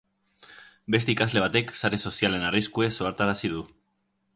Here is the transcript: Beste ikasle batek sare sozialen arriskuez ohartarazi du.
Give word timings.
Beste 0.95 1.13
ikasle 1.15 1.45
batek 1.45 1.75
sare 1.83 2.01
sozialen 2.07 2.49
arriskuez 2.49 2.93
ohartarazi 3.05 3.55
du. 3.59 3.67